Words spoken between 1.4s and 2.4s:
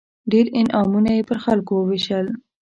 خلکو ووېشل.